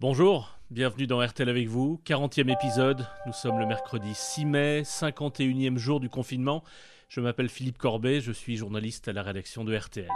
[0.00, 5.76] Bonjour, bienvenue dans RTL avec vous, 40e épisode, nous sommes le mercredi 6 mai, 51e
[5.76, 6.62] jour du confinement.
[7.08, 10.06] Je m'appelle Philippe Corbet, je suis journaliste à la rédaction de RTL.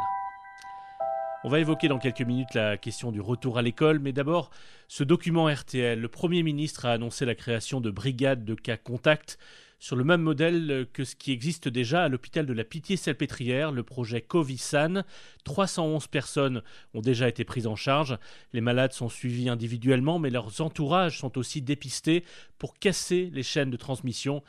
[1.43, 4.51] On va évoquer dans quelques minutes la question du retour à l'école, mais d'abord,
[4.87, 9.37] ce document RTL, le Premier ministre a annoncé la création de brigades de cas contacts
[9.83, 13.83] sur le même modèle que ce qui existe déjà à l'hôpital de la Pitié-Salpêtrière, le
[13.83, 15.03] projet Covisan.
[15.43, 16.63] 311 personnes
[16.95, 18.17] ont déjà été prises en charge.
[18.53, 22.23] Les malades sont suivis individuellement, mais leurs entourages sont aussi dépistés
[22.59, 24.45] pour casser les chaînes de transmission.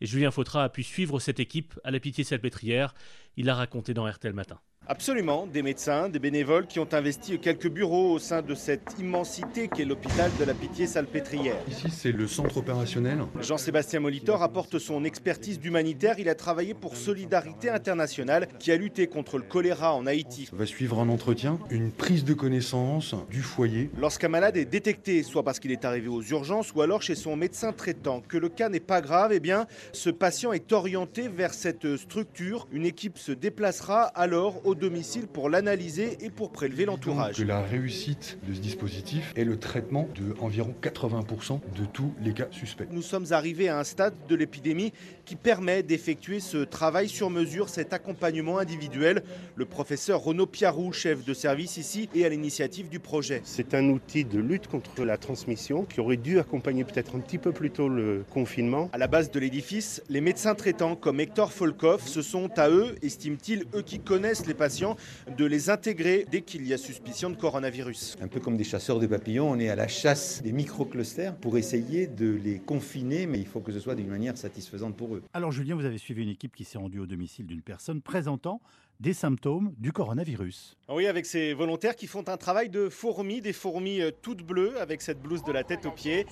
[0.00, 2.94] Et Julien Fautra a pu suivre cette équipe à la Pitié-Salpêtrière.
[3.36, 4.58] Il a raconté dans RTL Matin.
[4.90, 9.68] Absolument, des médecins, des bénévoles qui ont investi quelques bureaux au sein de cette immensité
[9.68, 11.56] qu'est l'hôpital de la Pitié-Salpêtrière.
[11.68, 13.18] Ici, c'est le centre opérationnel.
[13.38, 16.18] Jean-Sébastien Molitor apporte son expertise d'humanitaire.
[16.18, 20.48] Il a travaillé pour Solidarité Internationale qui a lutté contre le choléra en Haïti.
[20.54, 23.90] On va suivre un entretien, une prise de connaissance du foyer.
[24.00, 27.36] Lorsqu'un malade est détecté, soit parce qu'il est arrivé aux urgences ou alors chez son
[27.36, 31.52] médecin traitant, que le cas n'est pas grave, eh bien, ce patient est orienté vers
[31.52, 32.66] cette structure.
[32.72, 37.38] Une équipe se déplacera alors au domicile pour l'analyser et pour prélever l'entourage.
[37.40, 42.48] La réussite de ce dispositif est le traitement de environ 80% de tous les cas
[42.50, 42.88] suspects.
[42.90, 44.92] Nous sommes arrivés à un stade de l'épidémie
[45.24, 49.22] qui permet d'effectuer ce travail sur mesure, cet accompagnement individuel.
[49.56, 53.42] Le professeur Renaud Piarou, chef de service ici, et à l'initiative du projet.
[53.44, 57.38] C'est un outil de lutte contre la transmission qui aurait dû accompagner peut-être un petit
[57.38, 58.88] peu plus tôt le confinement.
[58.92, 62.94] À la base de l'édifice, les médecins traitants comme Hector Folkov, ce sont à eux,
[63.02, 67.36] estiment-ils, eux qui connaissent les patients, de les intégrer dès qu'il y a suspicion de
[67.36, 68.16] coronavirus.
[68.20, 71.56] Un peu comme des chasseurs de papillons, on est à la chasse des microclusters pour
[71.56, 75.22] essayer de les confiner, mais il faut que ce soit d'une manière satisfaisante pour eux.
[75.32, 78.60] Alors Julien, vous avez suivi une équipe qui s'est rendue au domicile d'une personne présentant
[79.00, 80.76] des symptômes du coronavirus.
[80.88, 84.80] Oui, avec ces volontaires qui font un travail de fourmis, des fourmis euh, toutes bleues
[84.80, 86.26] avec cette blouse de la tête aux pieds.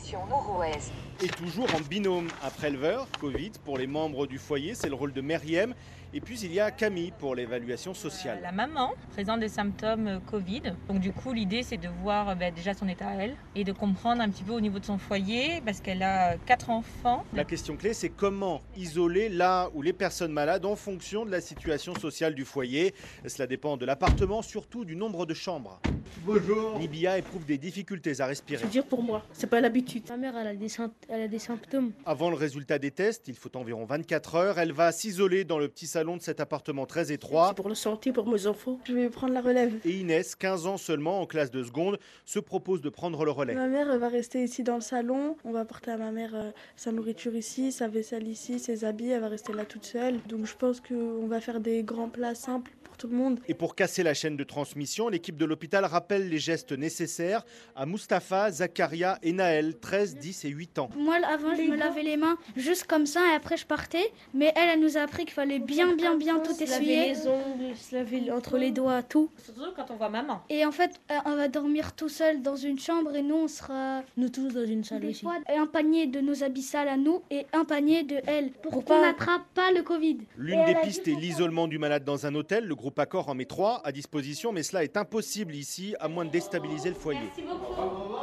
[1.22, 5.12] Et toujours en binôme, un préleveur, Covid, pour les membres du foyer, c'est le rôle
[5.12, 5.74] de Meriem.
[6.16, 8.38] Et puis il y a Camille pour l'évaluation sociale.
[8.42, 10.62] La maman présente des symptômes euh, Covid.
[10.88, 13.72] Donc du coup l'idée c'est de voir bah, déjà son état à elle et de
[13.72, 17.22] comprendre un petit peu au niveau de son foyer parce qu'elle a quatre enfants.
[17.34, 21.42] La question clé c'est comment isoler là où les personnes malades en fonction de la
[21.42, 22.94] situation sociale du foyer.
[23.26, 25.82] Cela dépend de l'appartement, surtout du nombre de chambres.
[26.24, 26.78] Bonjour.
[26.78, 28.62] Nibia éprouve des difficultés à respirer.
[28.62, 30.04] C'est dur pour moi, c'est pas l'habitude.
[30.08, 30.68] Ma mère elle a, des,
[31.10, 31.92] elle a des symptômes.
[32.06, 34.58] Avant le résultat des tests, il faut environ 24 heures.
[34.58, 37.48] Elle va s'isoler dans le petit salon de cet appartement très étroit.
[37.48, 38.78] C'est pour la santé, pour mes enfants.
[38.84, 39.74] Je vais prendre la relève.
[39.84, 43.54] Et Inès, 15 ans seulement, en classe de seconde, se propose de prendre le relais.
[43.54, 45.36] Ma mère va rester ici dans le salon.
[45.44, 49.10] On va apporter à ma mère euh, sa nourriture ici, sa vaisselle ici, ses habits.
[49.10, 50.20] Elle va rester là toute seule.
[50.28, 53.40] Donc je pense qu'on va faire des grands plats simples tout le monde.
[53.48, 57.86] Et pour casser la chaîne de transmission, l'équipe de l'hôpital rappelle les gestes nécessaires à
[57.86, 60.90] Mustapha, Zakaria et Naël, 13, 10 et 8 ans.
[60.96, 64.12] Moi, avant, je me lavais les mains juste comme ça et après je partais.
[64.34, 67.14] Mais elle, elle nous a appris qu'il fallait bien, bien, bien tout essuyer.
[67.14, 69.30] Se laver les ongles, se laver entre les doigts, tout.
[69.44, 70.42] Surtout quand on voit maman.
[70.48, 73.48] Et en fait, euh, on va dormir tout seul dans une chambre et nous, on
[73.48, 74.02] sera.
[74.16, 75.04] Nous tous dans une salle.
[75.04, 78.84] Et un panier de nos habits sales à nous et un panier de elle pour,
[78.84, 80.18] qu'on n'attrape pas le Covid.
[80.36, 82.66] L'une des pistes est l'isolement du malade dans un hôtel.
[82.66, 86.24] Le groupe Accord en met trois à disposition, mais cela est impossible ici, à moins
[86.24, 87.20] de déstabiliser le foyer.
[87.36, 88.16] Merci beaucoup.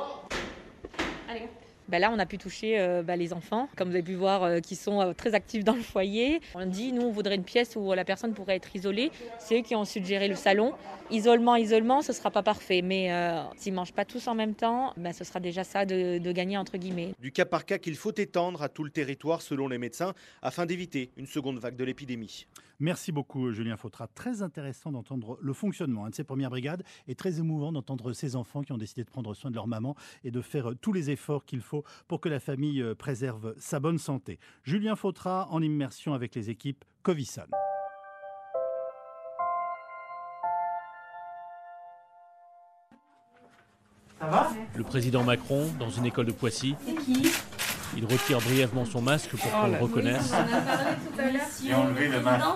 [1.29, 1.47] Allez.
[1.89, 4.43] Ben là, on a pu toucher euh, ben les enfants, comme vous avez pu voir,
[4.43, 6.39] euh, qui sont euh, très actifs dans le foyer.
[6.55, 9.11] On dit, nous, on voudrait une pièce où la personne pourrait être isolée.
[9.37, 10.73] C'est eux qui ont suggéré le salon.
[11.11, 12.81] Isolement, isolement, ce ne sera pas parfait.
[12.81, 13.11] Mais
[13.57, 16.31] s'ils ne mangent pas tous en même temps, ben, ce sera déjà ça de, de
[16.31, 17.13] gagner, entre guillemets.
[17.19, 20.65] Du cas par cas qu'il faut étendre à tout le territoire, selon les médecins, afin
[20.65, 22.47] d'éviter une seconde vague de l'épidémie.
[22.79, 24.07] Merci beaucoup, Julien Fautra.
[24.07, 28.35] Très intéressant d'entendre le fonctionnement hein, de ces premières brigades et très émouvant d'entendre ces
[28.35, 31.09] enfants qui ont décidé de prendre soin de leur maman et de faire tous les
[31.09, 34.39] efforts qu'il faut pour que la famille préserve sa bonne santé.
[34.63, 37.43] Julien Fautra en immersion avec les équipes Covisan.
[44.19, 44.51] Ça va?
[44.75, 46.75] Le président Macron dans une école de Poissy.
[46.85, 47.31] C'est qui?
[47.97, 50.31] il retire brièvement son masque pour qu'on le reconnaisse.
[50.31, 51.41] On a parlé tout à l'heure.
[51.63, 52.47] J'ai enlevé le masque.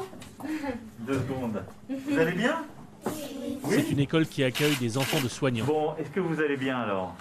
[1.00, 1.64] Deux secondes.
[1.90, 2.64] Vous allez bien?
[3.70, 5.66] C'est une école qui accueille des enfants de soignants.
[5.66, 7.16] Bon, est-ce que vous allez bien alors?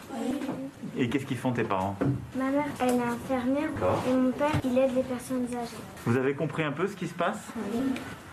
[0.98, 1.96] Et qu'est-ce qu'ils font tes parents?
[2.36, 3.70] Ma mère, elle est infirmière
[4.08, 5.76] et mon père, il aide les personnes âgées.
[6.04, 7.38] Vous avez compris un peu ce qui se passe?
[7.72, 7.80] Oui.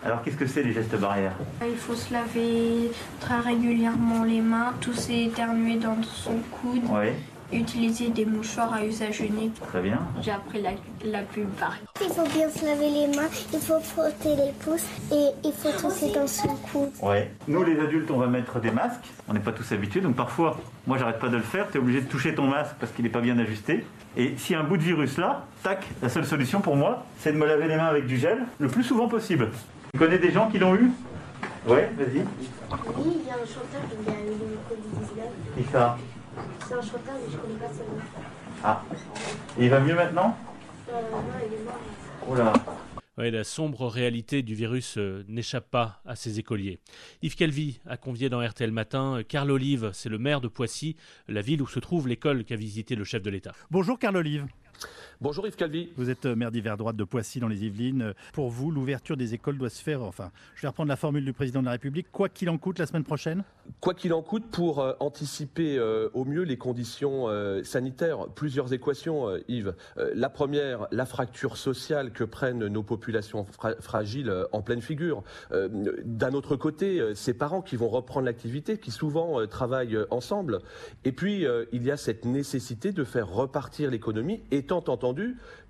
[0.04, 1.36] Alors qu'est-ce que c'est les gestes barrières?
[1.66, 2.90] Il faut se laver
[3.20, 6.82] très régulièrement les mains, tousser éternuer dans son coude.
[6.90, 7.10] Oui.
[7.52, 9.60] Utiliser des mouchoirs à usage unique.
[9.60, 10.00] Très bien.
[10.22, 10.70] J'ai appris la,
[11.04, 11.76] la plupart.
[12.00, 15.70] Il faut bien se laver les mains, il faut frotter les pouces et il faut
[15.70, 16.90] tousser dans son cou.
[17.02, 17.30] Ouais.
[17.48, 19.04] Nous, les adultes, on va mettre des masques.
[19.28, 21.68] On n'est pas tous habitués, donc parfois, moi, j'arrête pas de le faire.
[21.70, 23.84] Tu es obligé de toucher ton masque parce qu'il n'est pas bien ajusté.
[24.16, 27.04] Et s'il y a un bout de virus là, tac, la seule solution pour moi,
[27.18, 29.50] c'est de me laver les mains avec du gel le plus souvent possible.
[29.92, 30.90] Tu connais des gens qui l'ont eu?
[31.66, 32.18] Ouais, vas-y.
[32.18, 35.62] Oui, il y a un chanteur qui a eu le Covid-19.
[35.64, 35.96] Qui ça?
[36.66, 38.00] C'est un chanteur, mais je connais pas son nom.
[38.62, 38.82] Ah.
[39.58, 40.36] Et il va mieux maintenant?
[40.88, 41.78] Euh, non, il est mort.
[42.26, 42.52] Oh là.
[43.18, 46.80] Ouais, la sombre réalité du virus euh, n'échappe pas à ses écoliers.
[47.22, 50.96] Yves Calvi a convié dans RTL Matin euh, Carl Olive, c'est le maire de Poissy,
[51.28, 53.52] la ville où se trouve l'école qu'a visité le chef de l'État.
[53.70, 54.46] Bonjour Carl Olive.
[55.20, 55.90] Bonjour Yves Calvi.
[55.96, 58.14] Vous êtes euh, maire d'hiver droite de Poissy dans les Yvelines.
[58.32, 61.32] Pour vous, l'ouverture des écoles doit se faire, enfin, je vais reprendre la formule du
[61.32, 63.44] président de la République, quoi qu'il en coûte la semaine prochaine?
[63.80, 68.72] Quoi qu'il en coûte, pour euh, anticiper euh, au mieux les conditions euh, sanitaires, plusieurs
[68.72, 69.74] équations, euh, Yves.
[69.98, 74.82] Euh, la première, la fracture sociale que prennent nos populations fra- fragiles euh, en pleine
[74.82, 75.22] figure.
[75.52, 75.68] Euh,
[76.04, 80.06] D'un autre côté, euh, ces parents qui vont reprendre l'activité, qui souvent euh, travaillent euh,
[80.10, 80.58] ensemble.
[81.04, 85.03] Et puis, euh, il y a cette nécessité de faire repartir l'économie, étant entendu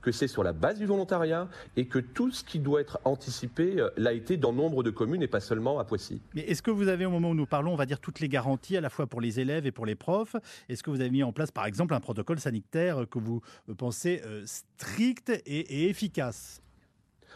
[0.03, 3.81] que c'est sur la base du volontariat et que tout ce qui doit être anticipé
[3.81, 6.21] euh, l'a été dans nombre de communes et pas seulement à Poissy.
[6.35, 8.29] Mais est-ce que vous avez, au moment où nous parlons, on va dire toutes les
[8.29, 10.37] garanties, à la fois pour les élèves et pour les profs?
[10.69, 13.75] Est-ce que vous avez mis en place, par exemple, un protocole sanitaire que vous euh,
[13.75, 16.64] pensez euh, strict et efficace?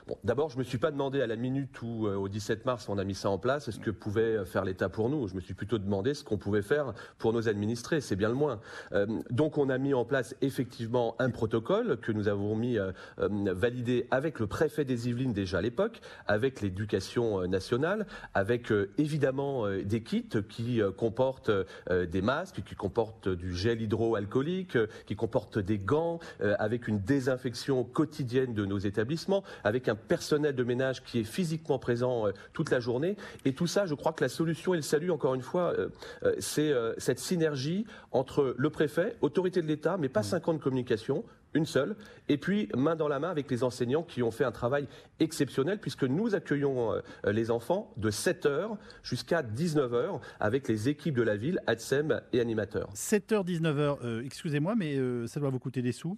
[0.06, 2.64] Bon, D'abord, je ne me suis pas demandé à la minute où, euh, au 17
[2.64, 5.28] mars, on a mis ça en place, ce que pouvait faire l'État pour nous?
[5.28, 8.34] Je me suis plutôt demandé ce qu'on pouvait faire pour nos administrés, c'est bien le
[8.34, 8.60] moins.
[8.92, 12.92] Euh, donc, on a mis en place effectivement un protocole que nous avons mis euh,
[13.18, 18.70] euh, validé avec le préfet des Yvelines déjà à l'époque, avec l'éducation euh, nationale, avec
[18.72, 23.80] euh, évidemment euh, des kits qui euh, comportent euh, des masques, qui comportent du gel
[23.82, 29.87] hydroalcoolique, euh, qui comportent des gants, euh, avec une désinfection quotidienne de nos établissements, avec
[29.88, 33.16] un personnel de ménage qui est physiquement présent euh, toute la journée.
[33.44, 35.88] Et tout ça, je crois que la solution et le salut, encore une fois, euh,
[36.22, 41.24] euh, c'est cette synergie entre le préfet, autorité de l'État, mais pas 50 communications,
[41.54, 41.96] une seule,
[42.28, 44.86] et puis main dans la main avec les enseignants qui ont fait un travail
[45.18, 46.92] exceptionnel, puisque nous accueillons
[47.24, 52.90] les enfants de 7h jusqu'à 19h avec les équipes de la ville, ADSEM et animateurs.
[52.94, 56.16] 7h, 19h, euh, excusez-moi, mais euh, ça doit vous coûter des sous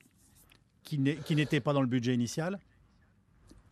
[0.82, 2.58] qui n'étaient pas dans le budget initial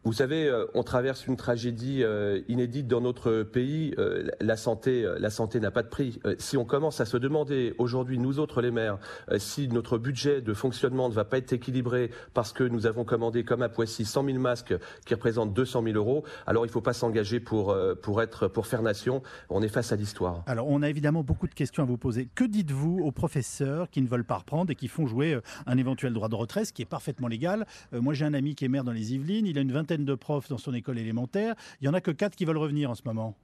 [0.04, 3.94] Vous savez, euh, on traverse une tragédie euh, inédite dans notre pays.
[3.98, 6.20] Euh, La santé, la santé n'a pas de prix.
[6.38, 8.98] Si on commence à se demander aujourd'hui, nous autres les maires,
[9.38, 13.44] si notre budget de fonctionnement ne va pas être équilibré parce que nous avons commandé,
[13.44, 14.74] comme à Poissy, 100 000 masques
[15.04, 18.66] qui représentent 200 000 euros, alors il ne faut pas s'engager pour pour être pour
[18.66, 19.22] faire nation.
[19.50, 20.42] On est face à l'histoire.
[20.46, 22.28] Alors, on a évidemment beaucoup de questions à vous poser.
[22.34, 26.12] Que dites-vous aux professeurs qui ne veulent pas reprendre et qui font jouer un éventuel
[26.12, 27.66] droit de retrait, ce qui est parfaitement légal?
[27.92, 29.46] Moi, j'ai un ami qui est maire dans les Yvelines.
[29.46, 31.54] Il a une de profs dans son école élémentaire.
[31.80, 33.36] Il n'y en a que quatre qui veulent revenir en ce moment.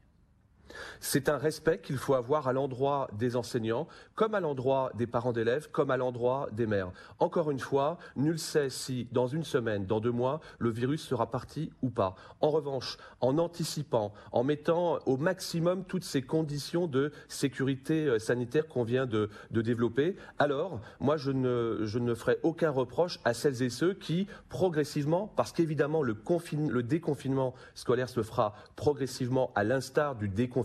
[1.00, 5.32] C'est un respect qu'il faut avoir à l'endroit des enseignants, comme à l'endroit des parents
[5.32, 6.90] d'élèves, comme à l'endroit des maires.
[7.18, 11.30] Encore une fois, nul sait si dans une semaine, dans deux mois, le virus sera
[11.30, 12.14] parti ou pas.
[12.40, 18.66] En revanche, en anticipant, en mettant au maximum toutes ces conditions de sécurité euh, sanitaire
[18.68, 23.94] qu'on vient de, développer, alors moi je ne, ferai aucun reproche à celles et ceux
[23.94, 30.63] qui, progressivement, parce qu'évidemment le déconfinement scolaire se fera progressivement à l'instar du déconfinement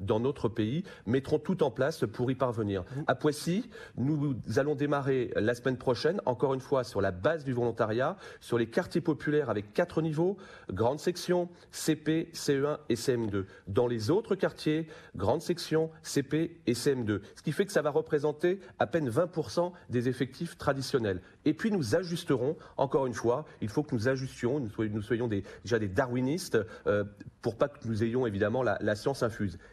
[0.00, 2.84] dans notre pays, mettront tout en place pour y parvenir.
[3.06, 7.52] À Poissy, nous allons démarrer la semaine prochaine, encore une fois sur la base du
[7.52, 10.36] volontariat, sur les quartiers populaires avec quatre niveaux,
[10.70, 13.44] grande section, CP, CE1 et CM2.
[13.68, 17.20] Dans les autres quartiers, grande section, CP et CM2.
[17.36, 21.20] Ce qui fait que ça va représenter à peine 20% des effectifs traditionnels.
[21.44, 25.02] Et puis nous ajusterons, encore une fois, il faut que nous ajustions, nous soyons, nous
[25.02, 27.04] soyons des, déjà des darwinistes, euh,
[27.42, 29.22] pour pas que nous ayons évidemment la, la science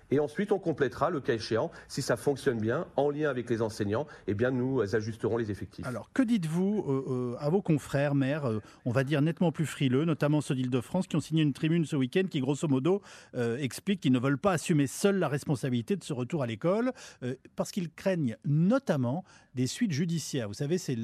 [0.10, 3.62] Et ensuite, on complétera, le cas échéant, si ça fonctionne bien, en lien avec les
[3.62, 5.86] enseignants, eh bien nous ajusterons les effectifs.
[5.86, 9.66] Alors, que dites-vous euh, euh, à vos confrères, maires, euh, on va dire nettement plus
[9.66, 13.02] frileux, notamment ceux d'Île-de-France, qui ont signé une tribune ce week-end qui, grosso modo,
[13.36, 16.92] euh, explique qu'ils ne veulent pas assumer seuls la responsabilité de ce retour à l'école,
[17.24, 19.24] euh, parce qu'ils craignent notamment
[19.56, 20.48] des suites judiciaires.
[20.48, 20.98] Vous savez, c'est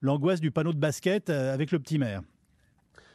[0.00, 2.22] l'angoisse du panneau de basket euh, avec le petit maire.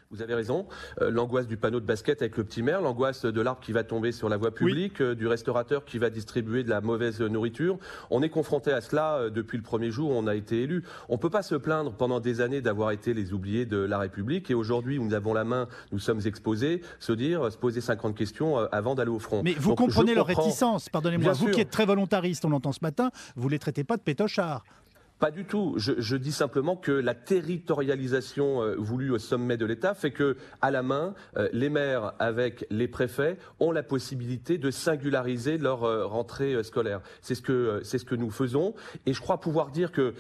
[0.09, 0.65] Vous avez raison.
[1.01, 3.83] Euh, l'angoisse du panneau de basket avec le petit maire, l'angoisse de l'arbre qui va
[3.83, 7.77] tomber sur la voie publique, euh, du restaurateur qui va distribuer de la mauvaise nourriture.
[8.09, 10.83] On est confronté à cela euh, depuis le premier jour où on a été élu.
[11.09, 13.97] On ne peut pas se plaindre pendant des années d'avoir été les oubliés de la
[13.97, 17.81] République et aujourd'hui où nous avons la main, nous sommes exposés, se dire, se poser
[17.81, 19.41] 50 questions avant d'aller au front.
[19.43, 21.33] Mais vous Donc, comprenez leur comprends- réticence, pardonnez-moi.
[21.33, 21.51] Vous sûr.
[21.55, 24.63] qui êtes très volontariste, on l'entend ce matin, vous les traitez pas de pétochards.
[25.19, 25.73] Pas du tout.
[25.77, 30.69] Je, dis simplement que la territorialisation euh, voulue au sommet de l'État fait que, à
[30.69, 36.05] la main, euh, les maires avec les préfets ont la possibilité de singulariser leur euh,
[36.05, 37.01] rentrée scolaire.
[37.21, 38.75] C'est ce que c'est ce que nous faisons,
[39.07, 40.13] et je crois pouvoir dire que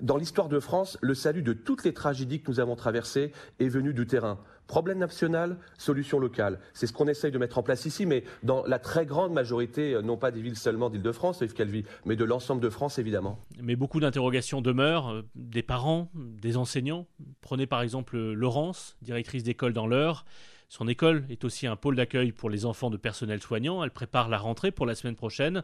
[0.00, 3.68] dans l'histoire de France, le salut de toutes les tragédies que nous avons traversées est
[3.68, 4.38] venu du terrain.
[4.68, 6.60] Problème national, solution locale.
[6.74, 9.94] C'est ce qu'on essaye de mettre en place ici, mais dans la très grande majorité,
[9.94, 13.38] euh, non pas des villes seulement d'Île-de-France, Yves Calvi, mais de l'ensemble de France, évidemment.
[13.62, 17.06] Mais beaucoup d'interrogations demeurent, euh, des parents, des enseignants.
[17.40, 20.26] Prenez par exemple Laurence, directrice d'école dans l'Eure.
[20.70, 23.82] Son école est aussi un pôle d'accueil pour les enfants de personnel soignant.
[23.82, 25.62] Elle prépare la rentrée pour la semaine prochaine.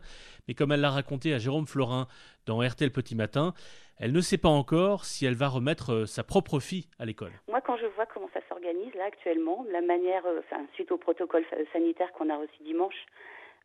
[0.49, 2.09] Mais comme elle l'a raconté à Jérôme Florin
[2.47, 3.53] dans RTL Petit Matin,
[4.01, 7.33] elle ne sait pas encore si elle va remettre euh, sa propre fille à l'école.
[7.49, 10.99] Moi, quand je vois comment ça s'organise là actuellement, la manière, euh, enfin, suite au
[10.99, 13.07] protocole sanitaire qu'on a reçu dimanche,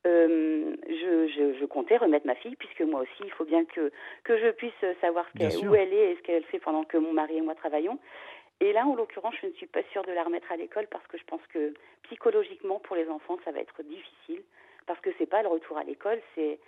[0.05, 3.91] euh, je, comptais remettre ma fille, puisque moi aussi, il faut bien que,
[4.23, 7.37] que je puisse savoir où elle est et ce qu'elle fait pendant que mon mari
[7.37, 7.99] et moi travaillons.
[8.61, 11.05] Et là, en l'occurrence, je ne suis pas sûre de la remettre à l'école parce
[11.07, 14.41] que je pense que psychologiquement, pour les enfants, ça va être difficile.
[14.85, 16.59] Parce que c'est pas le retour à l'école, c'est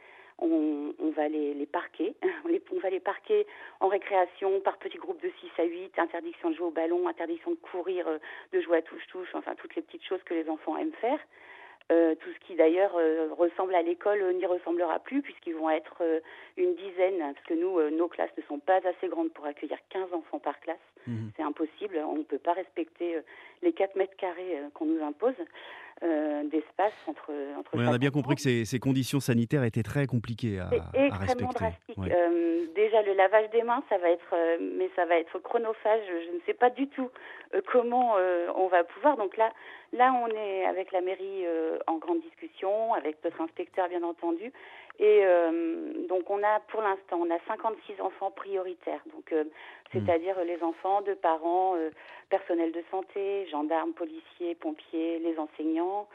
[0.41, 2.15] on, va les, les parquer.
[2.71, 3.45] On, va les parquer
[3.79, 7.51] en récréation par petits groupes de 6 à 8, interdiction de jouer au ballon, interdiction
[7.51, 8.17] de courir, euh,
[8.53, 11.19] de jouer à touche-touche, enfin toutes les petites choses que les enfants aiment faire.
[11.91, 16.01] Euh, tout ce qui d'ailleurs euh, ressemble à l'école n'y ressemblera plus puisqu'ils vont être
[16.57, 20.13] une dizaine, parce que nous, nos classes ne sont pas assez grandes pour accueillir 15
[20.13, 20.77] enfants par classe.
[21.07, 21.31] Mhm.
[21.35, 23.17] C'est impossible, on ne peut pas respecter
[23.61, 25.35] les 4 mètres carrés qu'on nous impose.
[26.03, 30.07] Euh, d'espace entre, entre On a bien compris que ces, ces, conditions sanitaires étaient très
[30.07, 31.95] compliquées à, à extrêmement drastique.
[31.99, 36.01] Euh, déjà le lavage des mains, ça va être, euh, mais ça va être chronophage.
[36.07, 37.11] Je ne sais pas du tout
[37.71, 38.15] comment
[38.55, 39.15] on va pouvoir.
[39.17, 39.51] Donc là,
[39.93, 41.45] là, on est avec la mairie
[41.85, 44.51] en grande discussion, avec notre inspecteur bien entendu,
[44.99, 45.23] et
[46.07, 49.01] donc on a pour l'instant, on a 56 enfants prioritaires.
[49.13, 49.33] Donc
[49.93, 51.89] c'est-à-dire les enfants de parents, euh,
[52.29, 56.07] personnel de santé, gendarmes, policiers, pompiers, les enseignants,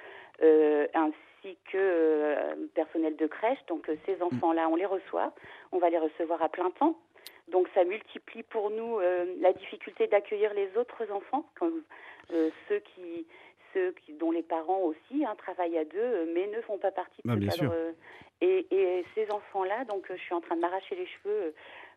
[0.43, 3.59] euh, ainsi que euh, personnel de crèche.
[3.69, 5.33] Donc ces enfants-là, on les reçoit,
[5.73, 6.97] on va les recevoir à plein temps.
[7.49, 8.99] Donc ça multiplie pour nous
[9.41, 11.45] la difficulté d'accueillir les autres enfants,
[12.69, 13.27] ceux qui
[13.73, 17.21] ceux qui, dont les parents aussi hein, travaillent à deux, mais ne font pas partie
[17.25, 17.75] de ce cadre.
[18.41, 21.55] Et, et, ces enfants-là, donc je suis en train de m'arracher les cheveux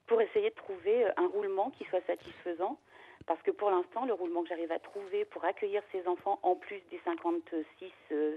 [0.07, 2.77] pour essayer de trouver euh, un roulement qui soit satisfaisant.
[3.27, 6.55] Parce que pour l'instant, le roulement que j'arrive à trouver pour accueillir ces enfants, en
[6.55, 8.35] plus des 56 euh,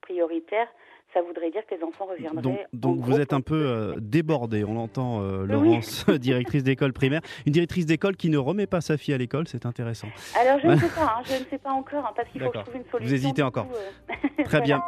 [0.00, 0.68] prioritaires,
[1.12, 2.66] ça voudrait dire que les enfants reviendraient.
[2.72, 7.20] Donc, vous êtes un peu euh, débordée, on l'entend, Laurence, directrice d'école primaire.
[7.46, 10.08] Une directrice d'école qui ne remet pas sa fille à l'école, c'est intéressant.
[10.38, 12.50] Alors je ne sais pas, hein, je ne sais pas encore, hein, parce qu'il faut
[12.50, 13.08] que je trouve une solution.
[13.08, 13.66] Vous hésitez encore.
[14.44, 14.82] Très bien.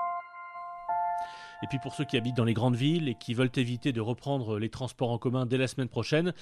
[1.65, 4.03] Et puis pour ceux qui habitent dans les grandes villes et qui veulent éviter de
[4.03, 6.35] reprendre les transports en commun dès la semaine prochaine,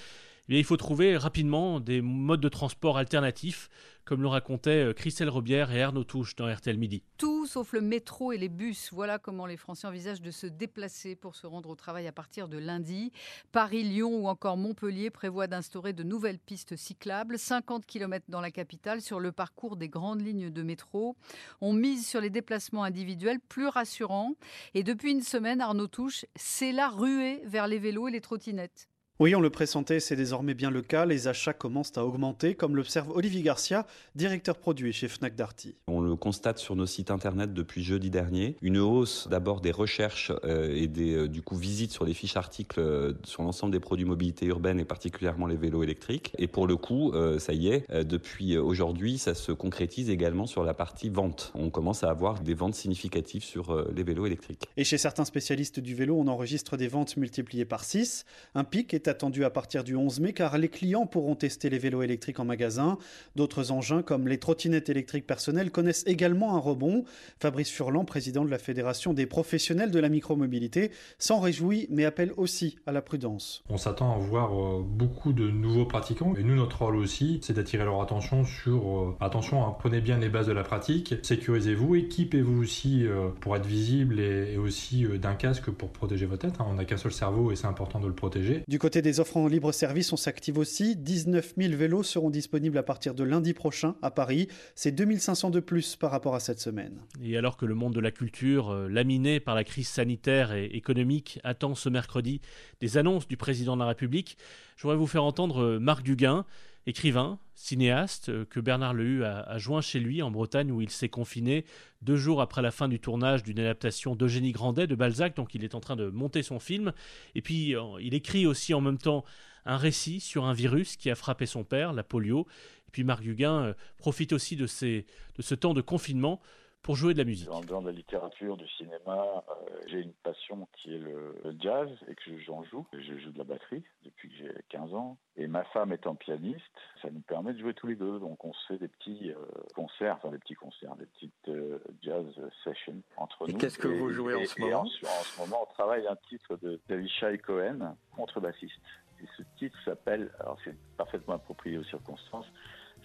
[0.48, 3.68] eh il faut trouver rapidement des modes de transport alternatifs
[4.04, 7.02] comme le racontaient euh, Christelle Robière et Arnaud Touche dans RTL Midi.
[7.18, 8.90] Tout sauf le métro et les bus.
[8.92, 12.48] Voilà comment les Français envisagent de se déplacer pour se rendre au travail à partir
[12.48, 13.12] de lundi.
[13.52, 18.50] Paris, Lyon ou encore Montpellier prévoient d'instaurer de nouvelles pistes cyclables, 50 km dans la
[18.50, 21.16] capitale sur le parcours des grandes lignes de métro.
[21.60, 24.34] On mise sur les déplacements individuels plus rassurants.
[24.74, 28.88] Et depuis une semaine, Arnaud Touche, c'est la ruée vers les vélos et les trottinettes.
[29.22, 31.06] Oui, on le pressentait, c'est désormais bien le cas.
[31.06, 33.86] Les achats commencent à augmenter, comme l'observe Olivier Garcia,
[34.16, 35.76] directeur produit chez Fnac Darty.
[35.86, 38.56] On le constate sur nos sites internet depuis jeudi dernier.
[38.62, 42.36] Une hausse d'abord des recherches euh, et des euh, du coup visites sur les fiches
[42.36, 46.32] articles euh, sur l'ensemble des produits mobilité urbaine et particulièrement les vélos électriques.
[46.38, 50.74] Et pour le coup, ça y est, depuis aujourd'hui, ça se concrétise également sur la
[50.74, 51.52] partie vente.
[51.54, 54.66] On commence à avoir des ventes significatives sur les vélos électriques.
[54.76, 58.24] Et chez certains spécialistes du vélo, on enregistre des ventes multipliées par 6.
[58.56, 61.78] Un pic est attendu à partir du 11 mai car les clients pourront tester les
[61.78, 62.96] vélos électriques en magasin.
[63.36, 67.04] D'autres engins comme les trottinettes électriques personnelles connaissent également un rebond.
[67.38, 72.32] Fabrice Furlan, président de la Fédération des professionnels de la micromobilité, s'en réjouit mais appelle
[72.38, 73.62] aussi à la prudence.
[73.68, 77.52] On s'attend à voir euh, beaucoup de nouveaux pratiquants et nous notre rôle aussi c'est
[77.52, 81.96] d'attirer leur attention sur euh, attention, hein, prenez bien les bases de la pratique, sécurisez-vous,
[81.96, 86.60] équipez-vous aussi euh, pour être visible et, aussi d'un casque pour protéger votre tête.
[86.60, 86.66] Hein.
[86.68, 88.62] On n'a qu'un seul cerveau et c'est important de le protéger.
[88.68, 90.96] Du côté des offres en libre service, on s'active aussi.
[90.96, 94.48] 19 000 vélos seront disponibles à partir de lundi prochain à Paris.
[94.74, 97.00] C'est 2500 de plus par rapport à cette semaine.
[97.22, 100.66] Et alors que le monde de la culture, euh, laminé par la crise sanitaire et
[100.66, 102.40] économique, attend ce mercredi
[102.80, 104.38] des annonces du président de la République,
[104.76, 106.44] je voudrais vous faire entendre euh, Marc Duguin,
[106.86, 111.08] écrivain, cinéaste, euh, que Bernard Lehu a, joint chez lui en Bretagne où il s'est
[111.08, 111.64] confiné
[112.00, 115.64] deux jours après la fin du tournage d'une adaptation d'Eugénie Grandet de Balzac, donc il
[115.64, 116.92] est en train de monter son film.
[117.34, 119.24] Et puis euh, il écrit aussi en même temps
[119.64, 122.46] un récit sur un virus qui a frappé son père, la polio.
[122.88, 126.40] Et puis Marc Guguin euh, profite aussi de ce temps de confinement
[126.82, 127.48] pour jouer de la musique.
[127.48, 132.38] Dans, la littérature, du cinéma, euh, j'ai une passion qui est le, jazz et que
[132.40, 132.86] j'en joue.
[132.92, 135.16] Je joue de la batterie depuis que j'ai 15 ans.
[135.36, 136.60] Et ma femme étant pianiste,
[137.00, 138.18] ça nous permet de jouer tous les deux.
[138.18, 139.36] Donc on se fait des petits euh,
[139.74, 142.26] concerts, enfin des petits concerts, des petites euh, jazz
[142.64, 143.56] sessions entre nous.
[143.56, 146.80] Qu'est-ce que vous jouez en ce moment en, ce moment, on travaille un titre de
[146.88, 148.80] David Cohen, contrebassiste.
[149.22, 152.46] Et ce titre s'appelle, alors c'est parfaitement approprié aux circonstances,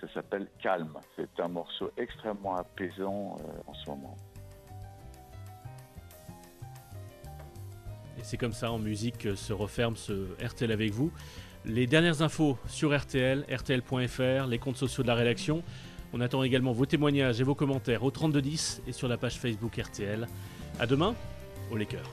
[0.01, 0.97] ça s'appelle Calme.
[1.15, 4.15] C'est un morceau extrêmement apaisant euh, en ce moment.
[8.17, 11.11] Et c'est comme ça en musique que se referme ce RTL avec vous.
[11.65, 15.63] Les dernières infos sur RTL, RTL.fr, les comptes sociaux de la rédaction.
[16.13, 19.77] On attend également vos témoignages et vos commentaires au 3210 et sur la page Facebook
[19.77, 20.27] RTL.
[20.79, 21.13] À demain,
[21.71, 22.09] au Lakers.